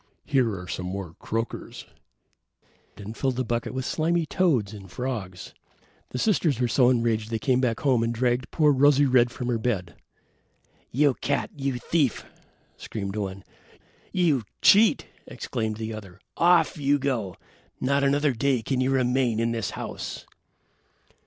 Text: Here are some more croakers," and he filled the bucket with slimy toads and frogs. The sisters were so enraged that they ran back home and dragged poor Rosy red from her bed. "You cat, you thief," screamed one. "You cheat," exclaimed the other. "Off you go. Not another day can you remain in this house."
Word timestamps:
Here 0.25 0.59
are 0.59 0.67
some 0.67 0.87
more 0.87 1.13
croakers," 1.19 1.85
and 2.97 3.05
he 3.09 3.13
filled 3.13 3.35
the 3.35 3.43
bucket 3.43 3.71
with 3.71 3.85
slimy 3.85 4.25
toads 4.25 4.73
and 4.73 4.89
frogs. 4.89 5.53
The 6.09 6.17
sisters 6.17 6.59
were 6.59 6.67
so 6.67 6.89
enraged 6.89 7.29
that 7.29 7.39
they 7.43 7.51
ran 7.53 7.61
back 7.61 7.81
home 7.81 8.01
and 8.01 8.11
dragged 8.11 8.49
poor 8.49 8.71
Rosy 8.71 9.05
red 9.05 9.29
from 9.29 9.47
her 9.49 9.59
bed. 9.59 9.93
"You 10.89 11.13
cat, 11.21 11.51
you 11.55 11.77
thief," 11.77 12.25
screamed 12.77 13.15
one. 13.15 13.43
"You 14.11 14.41
cheat," 14.63 15.05
exclaimed 15.27 15.77
the 15.77 15.93
other. 15.93 16.19
"Off 16.35 16.77
you 16.79 16.97
go. 16.97 17.35
Not 17.79 18.03
another 18.03 18.31
day 18.31 18.63
can 18.63 18.81
you 18.81 18.89
remain 18.89 19.39
in 19.39 19.51
this 19.51 19.69
house." 19.69 20.25